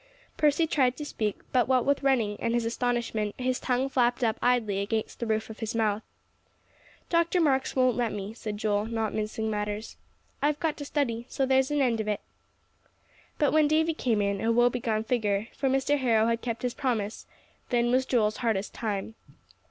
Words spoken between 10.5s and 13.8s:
got to study; so there's an end of it." But when